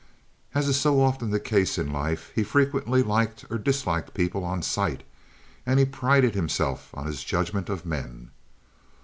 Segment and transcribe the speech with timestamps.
[0.55, 4.63] As is so often the case in life, he frequently liked or disliked people on
[4.63, 5.03] sight,
[5.63, 8.31] and he prided himself on his judgment of men.